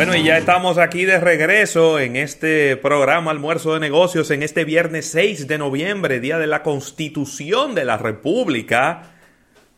[0.00, 4.64] Bueno, y ya estamos aquí de regreso en este programa Almuerzo de Negocios en este
[4.64, 9.02] viernes 6 de noviembre, día de la Constitución de la República.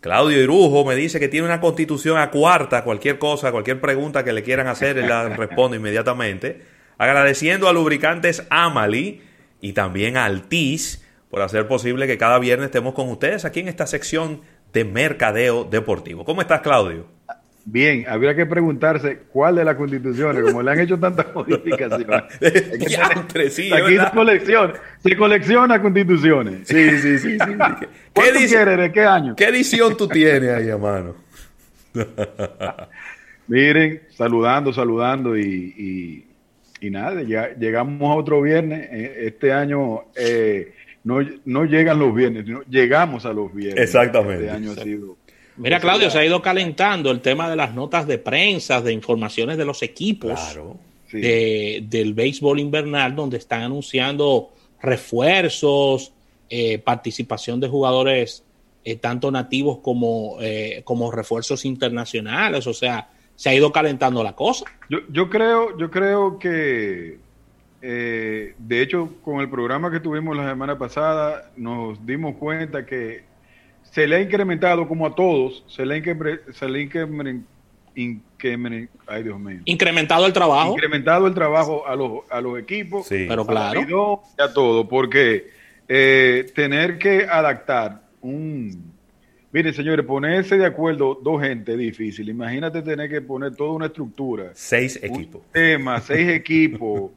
[0.00, 4.32] Claudio Irujo me dice que tiene una constitución a cuarta, cualquier cosa, cualquier pregunta que
[4.32, 6.62] le quieran hacer, él la responde inmediatamente.
[6.98, 9.22] Agradeciendo a Lubricantes Amali
[9.60, 13.66] y también a Altis por hacer posible que cada viernes estemos con ustedes aquí en
[13.66, 14.42] esta sección
[14.72, 16.24] de mercadeo deportivo.
[16.24, 17.08] ¿Cómo estás, Claudio?
[17.64, 22.24] Bien, habría que preguntarse cuál de las constituciones, como le han hecho tantas modificaciones.
[23.54, 26.66] sí, aquí se colecciona, se colecciona constituciones.
[26.66, 27.38] Sí, sí, sí.
[27.38, 27.38] sí.
[28.14, 28.78] ¿Qué quieres?
[28.78, 29.36] ¿De qué año?
[29.36, 31.14] ¿Qué edición tú tienes ahí, hermano?
[33.46, 36.26] Miren, saludando, saludando y,
[36.80, 38.88] y, nada, ya llegamos a otro viernes.
[38.90, 40.74] Eh, este año eh,
[41.04, 43.84] no, no llegan los viernes, llegamos a los viernes.
[43.84, 44.46] Exactamente.
[44.46, 45.16] Este año ha sido
[45.56, 49.58] Mira, Claudio, se ha ido calentando el tema de las notas de prensa, de informaciones
[49.58, 50.58] de los equipos
[51.12, 56.12] del béisbol invernal, donde están anunciando refuerzos,
[56.48, 58.44] eh, participación de jugadores
[58.84, 62.66] eh, tanto nativos como, eh, como refuerzos internacionales.
[62.66, 64.64] O sea, se ha ido calentando la cosa.
[64.88, 67.18] Yo, yo creo, yo creo que,
[67.80, 73.31] de hecho, con el programa que tuvimos la semana pasada, nos dimos cuenta que
[73.92, 75.98] se le ha incrementado, como a todos, se le ha,
[79.66, 80.72] incrementado el trabajo.
[80.72, 83.26] Incrementado el trabajo a los, a los equipos, sí.
[83.28, 84.22] pero claro.
[84.38, 85.50] a todo, porque
[85.88, 88.92] eh, tener que adaptar un...
[89.52, 92.30] Mire, señores, ponerse de acuerdo dos gente es difícil.
[92.30, 94.52] Imagínate tener que poner toda una estructura.
[94.54, 95.42] Seis equipos.
[95.52, 97.10] Tema, seis equipos,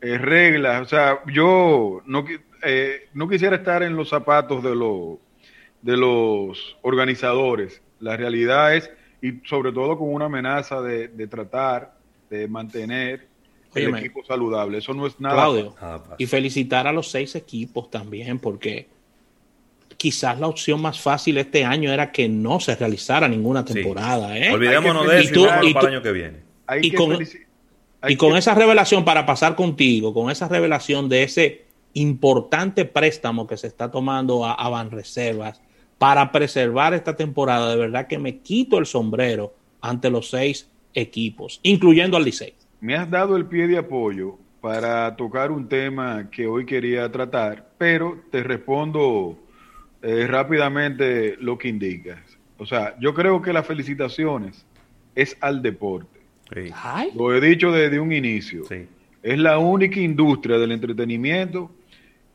[0.00, 0.82] eh, reglas.
[0.82, 2.24] O sea, yo no,
[2.62, 5.18] eh, no quisiera estar en los zapatos de los
[5.82, 7.82] de los organizadores.
[8.00, 8.90] La realidad es,
[9.22, 11.94] y sobre todo con una amenaza de, tratar
[12.28, 13.28] de mantener
[13.74, 14.78] el equipo saludable.
[14.78, 15.34] Eso no es nada.
[15.34, 15.74] Claudio,
[16.18, 18.88] y felicitar a los seis equipos también, porque
[19.96, 24.36] quizás la opción más fácil este año era que no se realizara ninguna temporada.
[24.36, 24.50] ¿eh?
[24.52, 26.38] Olvidémonos de eso para el año que viene.
[26.80, 27.18] y con,
[28.08, 33.58] y con esa revelación, para pasar contigo, con esa revelación de ese importante préstamo que
[33.58, 35.60] se está tomando a, a Banreservas,
[36.00, 39.52] para preservar esta temporada, de verdad que me quito el sombrero
[39.82, 42.54] ante los seis equipos, incluyendo al Licey.
[42.80, 47.68] Me has dado el pie de apoyo para tocar un tema que hoy quería tratar,
[47.76, 49.38] pero te respondo
[50.00, 52.20] eh, rápidamente lo que indicas.
[52.56, 54.64] O sea, yo creo que las felicitaciones
[55.14, 56.18] es al deporte.
[57.14, 58.64] Lo he dicho desde un inicio.
[59.22, 61.70] Es la única industria del entretenimiento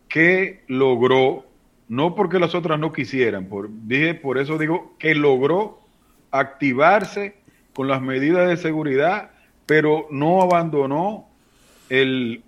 [0.08, 1.46] que logró
[1.88, 5.80] no porque las otras no quisieran, por, dije, por eso digo que logró
[6.32, 7.36] activarse
[7.74, 9.32] con las medidas de seguridad,
[9.66, 11.28] pero no abandonó
[11.90, 12.44] el,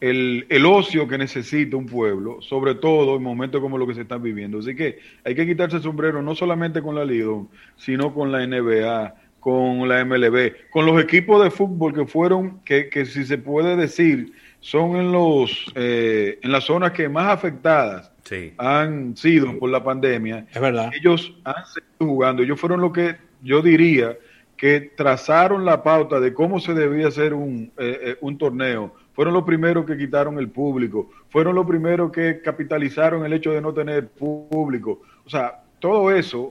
[0.00, 4.02] el, el, ocio que necesita un pueblo, sobre todo en momentos como los que se
[4.02, 4.58] están viviendo.
[4.58, 8.46] Así que hay que quitarse el sombrero no solamente con la Lidón, sino con la
[8.46, 13.38] NBA, con la MLB, con los equipos de fútbol que fueron, que, que si se
[13.38, 14.32] puede decir,
[14.66, 18.10] son en, los, eh, en las zonas que más afectadas
[18.58, 20.48] han sido por la pandemia.
[20.52, 20.90] Es verdad.
[20.92, 22.42] Ellos han seguido jugando.
[22.42, 24.16] Ellos fueron lo que yo diría
[24.56, 28.92] que trazaron la pauta de cómo se debía hacer un, eh, eh, un torneo.
[29.12, 31.12] Fueron los primeros que quitaron el público.
[31.28, 35.00] Fueron los primeros que capitalizaron el hecho de no tener público.
[35.24, 36.50] O sea, todo eso.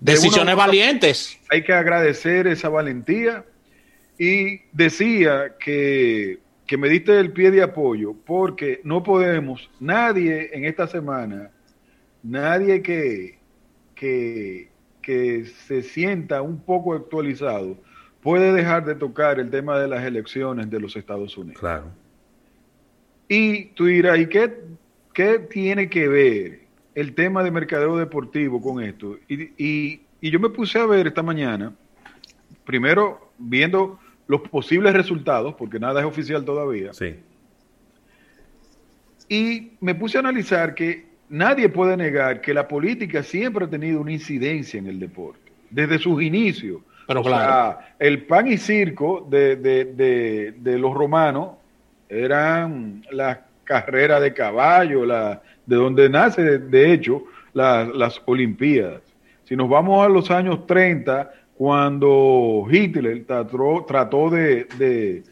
[0.00, 1.40] Decisiones valientes.
[1.48, 3.42] Hay que agradecer esa valentía.
[4.18, 10.66] Y decía que que me diste el pie de apoyo, porque no podemos, nadie en
[10.66, 11.50] esta semana,
[12.22, 13.38] nadie que,
[13.94, 14.68] que,
[15.00, 17.78] que se sienta un poco actualizado,
[18.20, 21.58] puede dejar de tocar el tema de las elecciones de los Estados Unidos.
[21.58, 21.86] Claro.
[23.28, 24.52] Y tú dirás, ¿y qué,
[25.14, 26.60] qué tiene que ver
[26.94, 29.16] el tema de mercadeo deportivo con esto?
[29.26, 31.72] Y, y, y yo me puse a ver esta mañana,
[32.66, 36.92] primero viendo los posibles resultados, porque nada es oficial todavía.
[36.92, 37.16] Sí.
[39.28, 44.00] Y me puse a analizar que nadie puede negar que la política siempre ha tenido
[44.00, 46.80] una incidencia en el deporte, desde sus inicios.
[47.06, 47.78] Pero claro.
[47.98, 51.52] el pan y circo de, de, de, los romanos
[52.06, 59.00] eran las carreras de caballo, la, de donde nace, de, hecho, las Olimpiadas.
[59.44, 65.24] Si nos vamos a los años 30, cuando Hitler trató, trató de,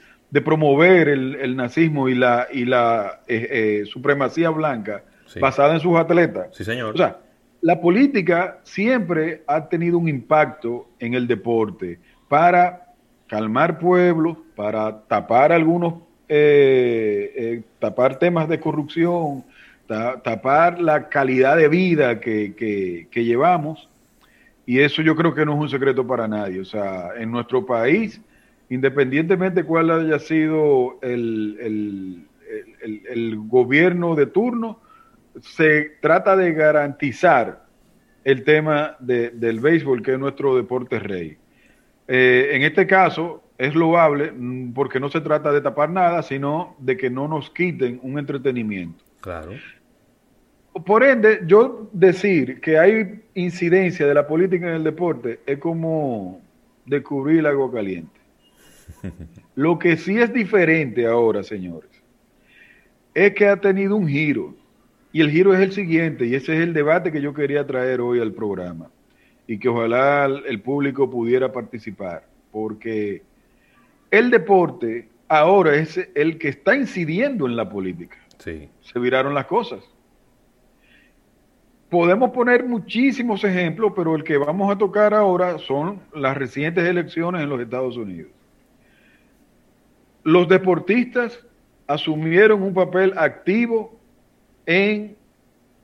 [0.44, 5.02] promover el, nazismo y la, y la eh, eh, supremacía blanca
[5.40, 6.48] basada en sus atletas.
[6.52, 6.94] Sí, señor.
[6.94, 7.20] O sea,
[7.60, 11.98] la política siempre ha tenido un impacto en el deporte
[12.28, 12.92] para
[13.26, 15.94] calmar pueblos, para tapar algunos,
[16.28, 19.44] eh, eh, tapar temas de corrupción,
[19.86, 23.88] tapar la calidad de vida que, llevamos.
[24.66, 26.60] Y eso yo creo que no es un secreto para nadie.
[26.60, 28.20] O sea, en nuestro país,
[28.68, 32.26] independientemente cuál haya sido el,
[32.82, 34.80] el, gobierno de turno,
[35.40, 37.64] se trata de garantizar
[38.24, 41.36] el tema del béisbol, que es nuestro deporte rey.
[42.08, 46.74] Eh, en este caso, es loable mm, porque no se trata de tapar nada, sino
[46.78, 49.04] de que no nos quiten un entretenimiento.
[49.20, 49.52] Claro.
[50.84, 56.40] Por ende, yo decir que hay incidencia de la política en el deporte es como
[56.84, 58.20] descubrir el agua caliente.
[59.54, 61.90] Lo que sí es diferente ahora, señores,
[63.14, 64.54] es que ha tenido un giro.
[65.12, 68.02] Y el giro es el siguiente, y ese es el debate que yo quería traer
[68.02, 68.90] hoy al programa.
[69.46, 72.26] Y que ojalá el público pudiera participar.
[72.50, 73.22] Porque
[74.10, 78.18] el deporte ahora es el que está incidiendo en la política.
[78.38, 78.68] Sí.
[78.82, 79.80] Se viraron las cosas.
[81.96, 87.42] Podemos poner muchísimos ejemplos, pero el que vamos a tocar ahora son las recientes elecciones
[87.42, 88.30] en los Estados Unidos.
[90.22, 91.42] Los deportistas
[91.86, 93.98] asumieron un papel activo
[94.66, 95.16] en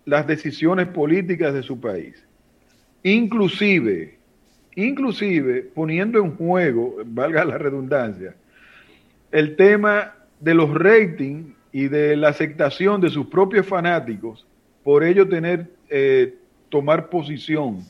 [0.05, 2.23] las decisiones políticas de su país.
[3.03, 4.19] Inclusive,
[4.77, 8.35] inclusive poniendo en juego, valga la redundancia,
[9.31, 14.47] el tema de los ratings y de la aceptación de sus propios fanáticos
[14.83, 16.35] por ello tener, eh,
[16.69, 17.85] tomar posición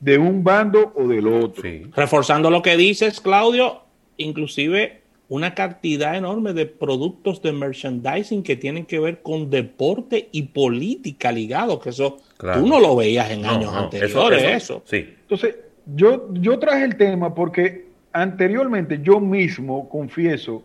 [0.00, 1.68] de un bando o del otro.
[1.94, 3.82] Reforzando lo que dices, Claudio,
[4.16, 10.42] inclusive una cantidad enorme de productos de merchandising que tienen que ver con deporte y
[10.42, 15.14] política ligados, que eso tú no lo veías en años anteriores, eso, Sí.
[15.22, 15.56] Entonces,
[15.94, 20.64] yo, yo traje el tema porque anteriormente yo mismo confieso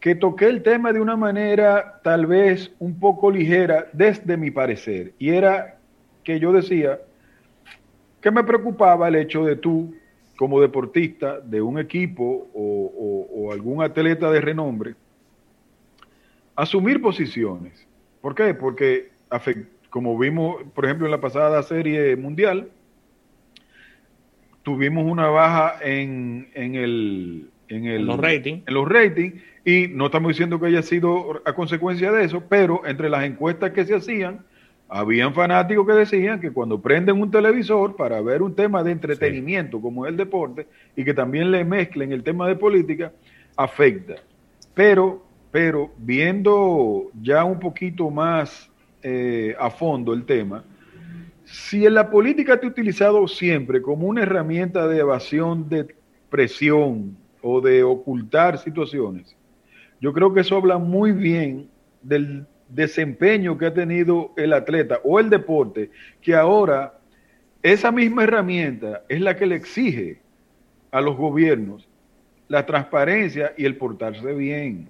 [0.00, 5.12] que toqué el tema de una manera tal vez un poco ligera desde mi parecer,
[5.18, 5.76] y era
[6.24, 7.00] que yo decía
[8.20, 9.94] que me preocupaba el hecho de tú
[10.36, 14.94] como deportista de un equipo o, algún atleta de renombre,
[16.54, 17.86] asumir posiciones.
[18.20, 18.54] ¿Por qué?
[18.54, 19.10] Porque,
[19.90, 22.70] como vimos, por ejemplo, en la pasada serie mundial,
[24.62, 28.66] tuvimos una baja en, en, el, en, el, los ratings.
[28.66, 32.86] En los ratings, y no estamos diciendo que haya sido a consecuencia de eso, pero
[32.86, 34.44] entre las encuestas que se hacían,
[34.88, 39.80] habían fanáticos que decían que cuando prenden un televisor para ver un tema de entretenimiento
[39.80, 43.12] como es el deporte y que también le mezclen el tema de política,
[43.56, 44.16] afecta.
[44.74, 48.68] Pero, pero viendo ya un poquito más
[49.02, 50.64] eh, a fondo el tema,
[51.44, 55.94] si en la política te ha utilizado siempre como una herramienta de evasión de
[56.28, 59.36] presión o de ocultar situaciones,
[60.00, 61.68] yo creo que eso habla muy bien
[62.02, 65.90] del desempeño que ha tenido el atleta o el deporte,
[66.20, 66.98] que ahora
[67.62, 70.20] esa misma herramienta es la que le exige
[70.90, 71.86] a los gobiernos
[72.48, 74.88] la transparencia y el portarse bien.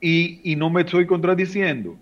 [0.00, 1.96] Y, no me estoy contradiciendo.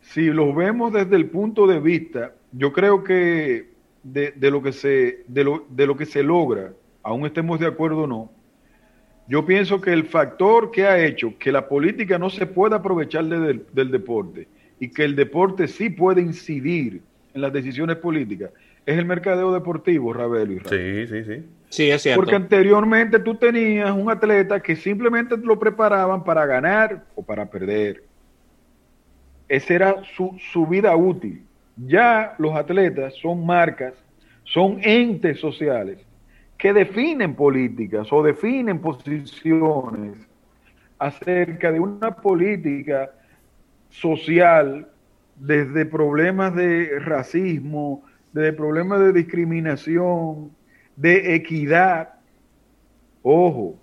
[0.00, 3.68] Si lo vemos desde el punto de vista, yo creo que
[4.02, 6.72] de, de lo, que se, de, lo, de lo que se logra,
[7.04, 8.32] aún estemos de acuerdo o no,
[9.28, 13.24] yo pienso que el factor que ha hecho que la política no se pueda aprovechar
[13.24, 14.48] del, deporte
[14.80, 17.00] y que el deporte sí puede incidir
[17.32, 18.50] en las decisiones políticas
[18.84, 21.42] es el mercadeo deportivo, Ravelo Sí, sí, sí.
[21.70, 22.20] Sí, es cierto.
[22.20, 28.04] Porque anteriormente tú tenías un atleta que simplemente lo preparaban para ganar o para perder.
[29.48, 31.42] Esa era su, su vida útil.
[31.76, 33.94] Ya los atletas son marcas,
[34.44, 35.98] son entes sociales
[36.58, 40.18] que definen políticas o definen posiciones
[40.98, 43.10] acerca de una política
[43.90, 44.88] social
[45.36, 50.50] desde problemas de racismo, desde problemas de discriminación,
[50.96, 52.14] de equidad.
[53.22, 53.78] Ojo,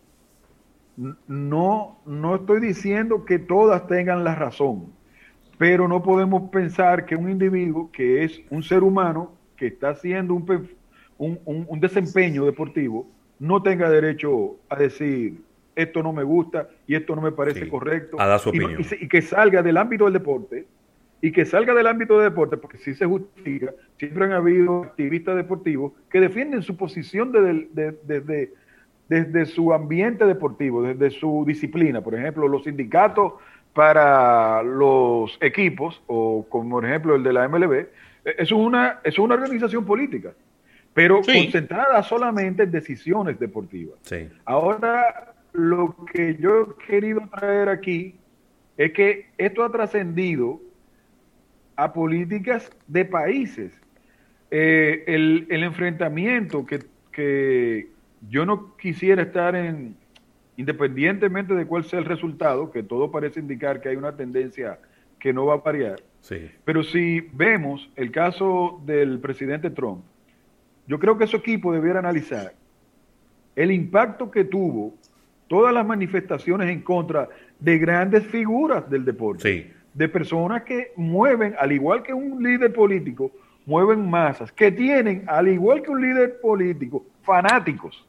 [1.27, 4.93] no, no estoy diciendo que todas tengan la razón,
[5.57, 10.33] pero no podemos pensar que un individuo que es un ser humano que está haciendo
[10.33, 10.45] un,
[11.21, 13.07] un, desempeño deportivo
[13.39, 15.41] no tenga derecho a decir
[15.75, 18.19] esto no me gusta y esto no me parece correcto.
[18.19, 18.81] A dar su opinión.
[18.99, 20.65] Y, que salga del ámbito del deporte
[21.21, 25.35] y que salga del ámbito del deporte, porque si se justifica, siempre han habido activistas
[25.35, 28.49] deportivos que defienden su posición desde,
[29.07, 32.01] desde su ambiente deportivo, desde su disciplina.
[32.01, 33.33] Por ejemplo, los sindicatos
[33.73, 37.85] para los equipos, o como por ejemplo el de la MLB,
[38.25, 40.33] eso es una, eso es una organización política
[40.93, 43.99] pero concentrada solamente en decisiones deportivas.
[44.45, 48.15] Ahora, lo que yo he querido traer aquí
[48.77, 50.61] es que esto ha trascendido
[51.75, 53.73] a políticas de países.
[54.49, 56.79] Eh, el, enfrentamiento que,
[57.11, 57.87] que
[58.29, 59.95] yo no quisiera estar en,
[60.57, 64.79] independientemente de cuál sea el resultado, que todo parece indicar que hay una tendencia
[65.19, 66.01] que no va a variar,
[66.65, 70.03] pero si vemos el caso del presidente Trump,
[70.87, 72.53] yo creo que su equipo debiera analizar
[73.55, 74.93] el impacto que tuvo
[75.47, 81.71] todas las manifestaciones en contra de grandes figuras del deporte, de personas que mueven, al
[81.71, 83.31] igual que un líder político,
[83.65, 88.07] mueven masas, que tienen, al igual que un líder político, fanáticos.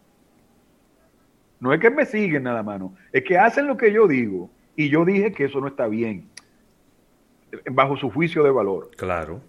[1.59, 2.81] No es que me siguen nada más,
[3.13, 6.29] es que hacen lo que yo digo y yo dije que eso no está bien
[7.71, 8.91] bajo su juicio de valor.
[8.97, 9.41] Claro.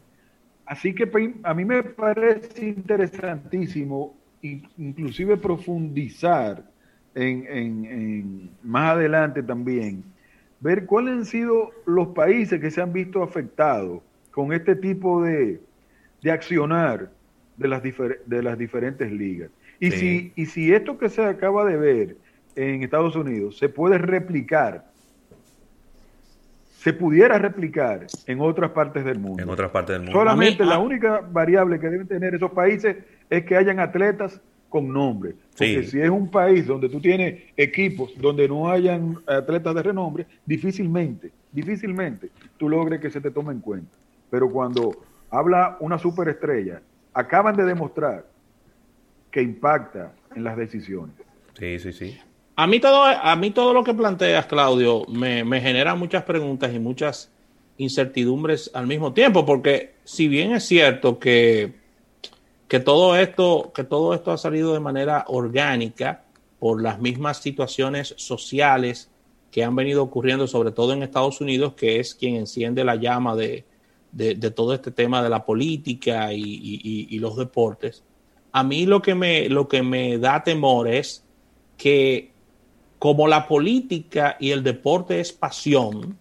[0.65, 1.10] Así que
[1.43, 6.63] a mí me parece interesantísimo inclusive profundizar
[7.15, 10.03] en, más adelante también,
[10.60, 14.01] ver cuáles han sido los países que se han visto afectados
[14.32, 15.62] con este tipo de,
[16.22, 17.12] de accionar
[17.58, 19.50] de las, de las diferentes ligas.
[19.79, 22.17] Y, si, y si esto que se acaba de ver
[22.55, 24.92] en Estados Unidos se puede replicar
[26.84, 29.42] se pudiera replicar en otras partes del mundo.
[29.42, 30.20] En otras partes del mundo.
[30.20, 32.98] Solamente la única variable que deben tener esos países
[33.30, 35.34] es que hayan atletas con nombre.
[35.58, 40.25] Porque si es un país donde tú tienes equipos donde no hayan atletas de renombre,
[40.46, 43.96] difícilmente, difícilmente tú logres que se te tome en cuenta.
[44.30, 44.92] Pero cuando
[45.30, 46.82] habla una superestrella,
[47.13, 48.25] acaban de demostrar
[49.32, 51.16] que impacta en las decisiones.
[51.58, 52.20] Sí, sí, sí.
[52.55, 56.79] A mí todo, a mí todo lo que planteas, Claudio, me, genera muchas preguntas y
[56.79, 57.31] muchas
[57.77, 61.74] incertidumbres al mismo tiempo, porque si bien es cierto que,
[62.67, 66.25] que todo esto, que todo esto ha salido de manera orgánica
[66.60, 69.10] por las mismas situaciones sociales
[69.50, 73.36] que han venido ocurriendo, sobre todo en Estados Unidos, que es quien enciende la llama
[73.36, 73.65] de,
[74.55, 76.38] todo este tema de la política y,
[77.10, 78.03] y, los deportes.
[78.51, 81.24] A mí lo que me, lo que me da temor es
[81.77, 82.33] que
[83.03, 86.17] como la política y el deporte es pasión,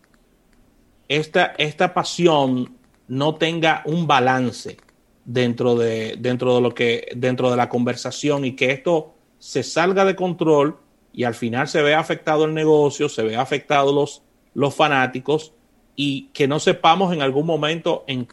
[1.07, 2.75] esta, esta pasión
[3.07, 4.79] no tenga un balance
[5.25, 10.05] dentro de, dentro de lo que, dentro de la conversación y que esto se salga
[10.05, 10.77] de control
[11.13, 15.53] y al final se vea afectado el negocio, se vea afectado los, los fanáticos
[15.95, 18.27] y que no sepamos en algún momento en,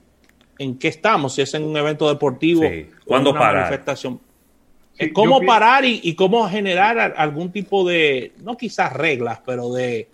[0.58, 2.66] en qué estamos, si es en un evento deportivo o
[3.16, 4.20] en una manifestación
[5.14, 10.08] cómo parar y, cómo generar algún tipo de, no quizás reglas, pero de,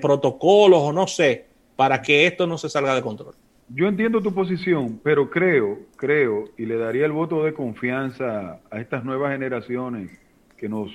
[0.00, 3.34] protocolos o no sé, para que esto no se salga de control.
[3.68, 8.80] Yo entiendo tu posición, pero creo, creo, y le daría el voto de confianza a
[8.80, 10.10] estas nuevas generaciones
[10.56, 10.90] que nos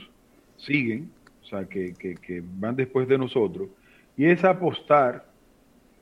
[0.57, 1.11] siguen,
[1.43, 3.67] o sea, que, que van después de nosotros,
[4.15, 5.25] y es apostar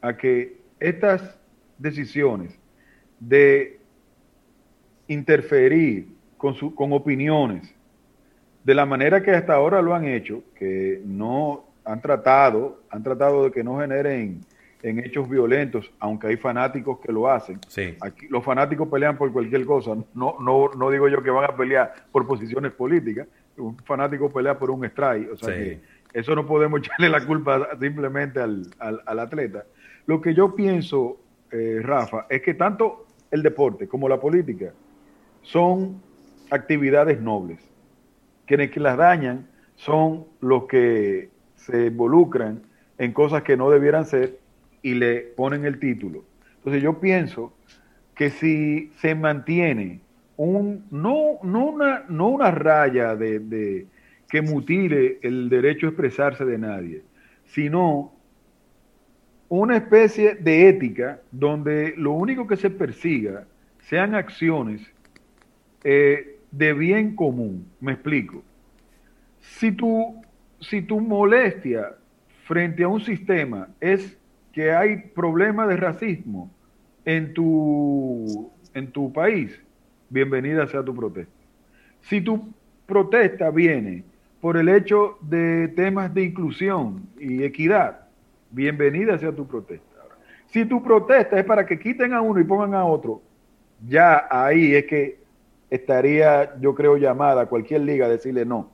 [0.01, 1.37] a que estas
[1.77, 2.53] decisiones
[3.19, 3.79] de
[5.07, 6.07] interferir
[6.39, 7.75] con, su, con opiniones,
[8.63, 13.43] de la manera que hasta ahora lo han hecho, que no han tratado, han tratado
[13.43, 14.41] de que no generen
[14.81, 17.59] en hechos violentos, aunque hay fanáticos que lo hacen.
[17.99, 19.95] Aquí, los fanáticos pelean por cualquier cosa.
[20.13, 23.27] No, no, no digo yo que van a pelear por posiciones políticas.
[23.57, 25.33] Un fanático pelea por un strike.
[25.33, 25.81] O sea que
[26.13, 29.65] eso no podemos echarle la culpa simplemente al, al, atleta.
[30.05, 31.17] Lo que yo pienso,
[31.51, 34.71] eh, Rafa, es que tanto el deporte como la política
[35.41, 36.01] son
[36.49, 37.59] actividades nobles.
[38.45, 42.61] Quienes que las dañan son los que se involucran
[42.97, 44.39] en cosas que no debieran ser
[44.81, 46.23] y le ponen el título.
[46.57, 47.53] Entonces yo pienso
[48.15, 50.01] que si se mantiene
[50.35, 53.87] un, no, no, una, no una raya de,
[54.29, 57.01] que mutile el derecho a expresarse de nadie,
[57.45, 58.13] sino
[59.47, 63.45] una especie de ética donde lo único que se persiga
[63.81, 64.81] sean acciones
[65.83, 67.67] eh, de bien común.
[67.79, 68.43] Me explico.
[69.39, 70.21] Si tu,
[70.59, 71.95] si tu molestia
[72.45, 74.17] frente a un sistema es
[74.51, 76.51] que hay problemas de racismo
[77.05, 79.61] en tu, en tu país,
[80.09, 81.33] bienvenida sea tu protesta.
[82.01, 82.53] Si tu
[82.85, 84.03] protesta viene
[84.41, 88.07] por el hecho de temas de inclusión y equidad,
[88.51, 89.85] bienvenida sea tu protesta.
[90.47, 93.21] Si tu protesta es para que quiten a uno y pongan a otro,
[93.87, 95.18] ya ahí es que
[95.69, 98.69] estaría, yo creo, llamada a cualquier liga a decirle no.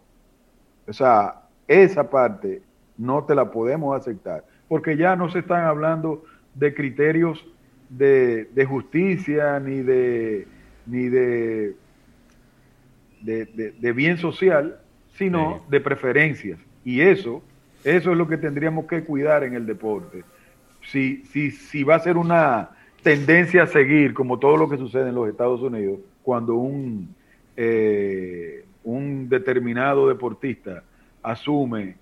[0.88, 2.62] O sea, esa parte
[2.98, 6.24] no te la podemos aceptar, porque ya no se están hablando
[6.54, 7.46] de criterios
[7.90, 10.48] de, justicia ni de,
[10.86, 11.76] ni de
[13.26, 14.80] de, bien social,
[15.18, 16.60] sino de preferencias.
[16.84, 17.42] Y eso,
[17.84, 20.24] eso es lo que tendríamos que cuidar en el deporte.
[20.84, 22.70] Si, si, si va a ser una
[23.02, 27.16] tendencia a seguir, como todo lo que sucede en los Estados Unidos, cuando un,
[27.56, 30.84] eh, un determinado deportista
[31.22, 31.98] asume,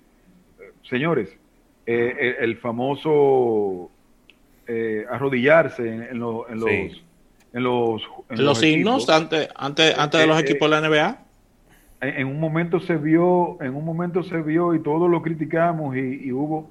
[0.90, 1.38] señores,
[1.86, 3.92] eh, el, famoso
[4.66, 6.70] eh, arrodillarse en, los en, los
[7.52, 11.20] en los, en los, signos antes, antes, antes de los equipos de la NBA.
[12.00, 16.32] En, un momento se vio, en un momento se vio y todos lo criticamos y,
[16.32, 16.70] hubo,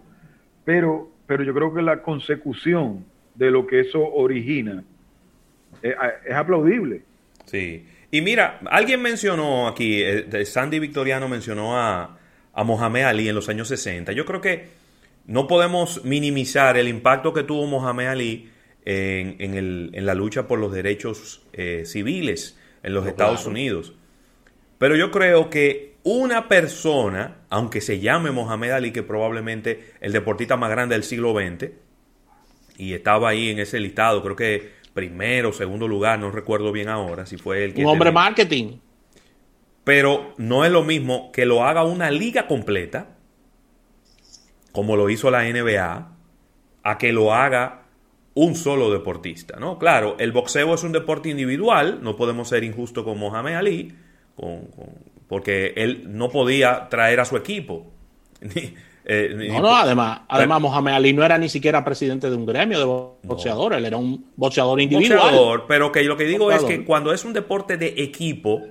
[0.65, 3.05] pero, pero yo creo que la consecución
[3.35, 4.85] de lo que eso origina
[5.83, 7.03] es aplaudible.
[7.47, 7.87] Sí.
[8.11, 12.19] Y mira, alguien mencionó aquí, eh, Sandy Victoriano mencionó a,
[12.53, 14.13] a Mohamed Ali en los años 60.
[14.13, 14.67] Yo creo que
[15.27, 18.51] no podemos minimizar el impacto que tuvo Mohamed Ali
[18.85, 23.95] en, en, el, en la lucha por los derechos eh, civiles en los Estados Unidos.
[24.79, 30.57] Pero yo creo que una persona, aunque se llame Mohamed Ali, que probablemente el deportista
[30.57, 31.71] más grande del siglo XX,
[32.77, 37.27] y estaba ahí en ese listado, creo que primero, segundo lugar, no recuerdo bien ahora
[37.27, 37.83] si fue el que...
[37.83, 38.79] Un hombre marketing.
[39.85, 43.17] Pero no es lo mismo que lo haga una liga completa,
[44.71, 46.13] como lo hizo la NBA,
[46.85, 47.83] a que lo haga
[48.35, 49.79] un solo deportista, ¿no?
[49.79, 53.95] Claro, el boxeo es un deporte individual, no podemos ser injustos con Mohamed Ali,
[55.29, 57.93] porque él no podía traer a su equipo.
[59.05, 62.79] Eh, no, no, además, además Mohamed Ali no era ni siquiera presidente de un gremio
[62.79, 62.85] de
[63.29, 65.65] boxeadores, él era un boxeador individual.
[65.67, 68.63] pero que lo que digo es que cuando es un deporte de equipo,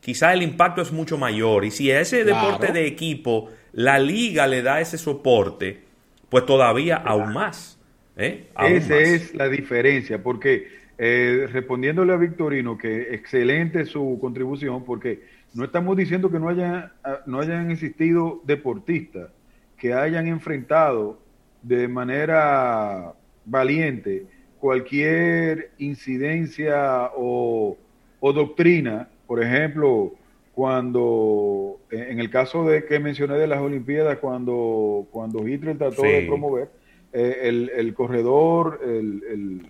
[0.00, 1.64] quizá el impacto es mucho mayor.
[1.64, 5.82] Y si a ese deporte de equipo la liga le da ese soporte,
[6.28, 7.78] pues todavía aún más.
[8.16, 8.48] ¿eh?
[8.60, 10.68] Esa es la diferencia, porque
[10.98, 15.22] eh, respondiéndole a Victorino, que excelente su contribución, porque
[15.54, 19.30] no estamos diciendo que no, haya, ah, no hayan existido deportistas
[19.76, 21.18] que hayan enfrentado
[21.62, 24.26] de manera valiente
[24.64, 27.76] cualquier incidencia o,
[28.20, 30.14] doctrina, por ejemplo,
[30.54, 36.22] cuando, en el caso de que mencioné de las Olimpiadas, cuando, cuando Hitler trató de
[36.22, 36.70] promover,
[37.12, 39.66] eh, el, corredor, el,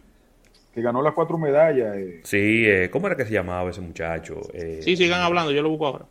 [0.72, 1.96] que ganó las cuatro medallas.
[1.96, 2.20] Eh.
[2.22, 4.42] Sí, eh, ¿cómo era que se llamaba ese muchacho?
[4.80, 6.06] sí, sigan hablando, yo lo busco ahora.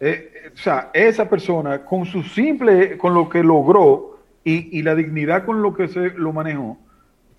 [0.00, 5.44] Eh, o sea, esa persona con su simple, con lo que logró y, la dignidad
[5.44, 6.78] con lo que se lo manejó,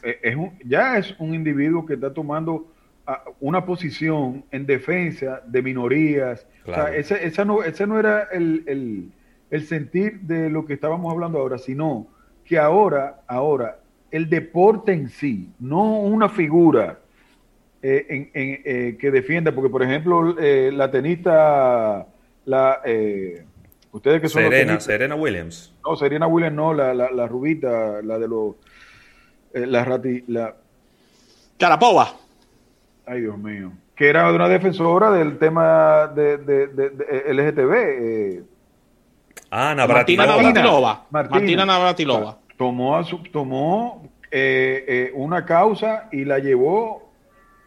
[0.04, 2.72] eh, es ya es un individuo que está tomando
[3.06, 6.48] ah, una posición en defensa de minorías.
[6.66, 9.12] O sea, ese, esa no, ese no era el,
[9.68, 12.08] sentir de lo que estábamos hablando ahora, sino
[12.44, 13.80] que ahora, ahora,
[14.12, 17.00] el deporte en sí, no una figura
[17.82, 22.08] eh, que defienda, porque por ejemplo, la tenista
[22.46, 23.46] la eh,
[23.92, 25.74] ustedes que son Serena, Serena Williams.
[25.84, 28.56] No, Serena Williams no, la, la, la rubita, la de los
[29.54, 30.56] eh, la rati, la
[31.58, 32.14] Carapova.
[33.06, 33.72] Ay, Dios mío.
[33.96, 37.74] Que era una defensora del tema de, de, de, LGTB.
[37.74, 38.44] Eh.
[39.52, 41.06] Ah, Martina Navratilova.
[41.12, 42.38] Martina, Navratilova.
[42.58, 47.05] Tomó, tomó eh, una causa y la llevó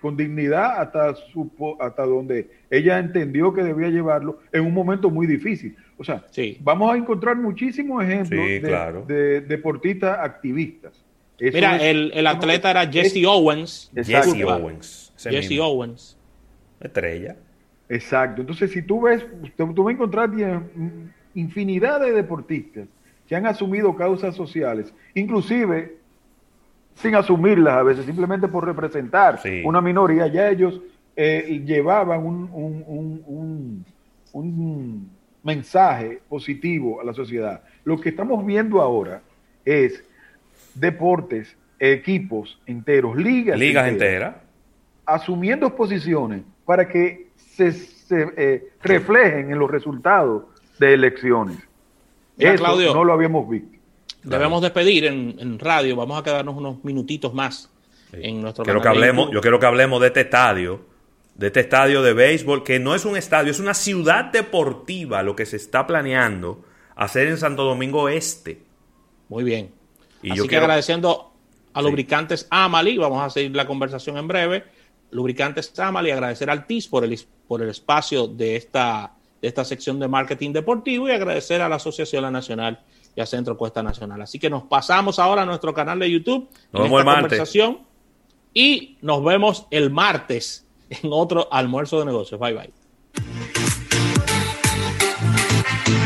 [0.00, 5.26] con dignidad hasta, su, hasta donde ella entendió que debía llevarlo en un momento muy
[5.26, 5.76] difícil.
[5.96, 6.24] O sea,
[6.60, 8.46] vamos a encontrar muchísimos ejemplos
[9.06, 11.04] de, deportistas activistas.
[11.40, 13.90] Mira, el, atleta era Jesse Owens.
[13.94, 15.12] Jesse Owens.
[15.16, 16.16] Jesse Owens.
[16.80, 17.36] Estrella.
[17.88, 18.42] Exacto.
[18.42, 19.24] Entonces, si tú ves,
[19.56, 20.30] tú, tú vas a encontrar
[21.34, 22.88] infinidad de deportistas
[23.26, 25.97] que han asumido causas sociales, inclusive
[27.00, 30.80] sin asumirlas a veces, simplemente por representar una minoría, ya ellos
[31.16, 33.84] eh, llevaban un,
[34.32, 35.10] un,
[35.42, 37.62] mensaje positivo a la sociedad.
[37.84, 39.22] Lo que estamos viendo ahora
[39.64, 40.04] es
[40.74, 44.36] deportes, equipos enteros, ligas, ligas enteras,
[45.06, 47.72] asumiendo posiciones para que se,
[48.10, 50.44] eh, reflejen en los resultados
[50.78, 51.56] de elecciones.
[52.36, 53.77] Eso no lo habíamos visto.
[54.28, 57.70] Debemos despedir en, en, radio, vamos a quedarnos unos minutitos más
[58.12, 60.80] en nuestro quiero que hablemos, Yo quiero que hablemos de este estadio,
[61.34, 65.36] de este estadio de béisbol, que no es un estadio, es una ciudad deportiva lo
[65.36, 66.64] que se está planeando
[66.96, 68.62] hacer en Santo Domingo Este.
[69.28, 69.70] Muy bien.
[70.22, 71.32] Y Así que agradeciendo
[71.72, 74.64] a Lubricantes Amali, vamos a seguir la conversación en breve.
[75.10, 80.00] Lubricantes Amali, agradecer al TIS por el, por el espacio de esta, de esta sección
[80.00, 82.80] de marketing deportivo y agradecer a la Asociación Nacional
[83.18, 84.22] y a Centro Cuesta Nacional.
[84.22, 87.78] Así que nos pasamos ahora a nuestro canal de YouTube nos en esta conversación
[88.54, 92.38] y nos vemos el martes en otro almuerzo de negocios.
[92.38, 92.77] Bye bye.